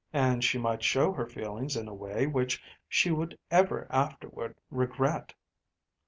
And 0.13 0.43
she 0.43 0.57
might 0.57 0.81
show 0.83 1.11
her 1.11 1.27
feelings 1.27 1.75
in 1.75 1.87
a 1.87 1.93
way 1.93 2.25
which 2.25 2.59
she 2.89 3.11
would 3.11 3.37
ever 3.51 3.85
afterward 3.91 4.55
regret. 4.71 5.35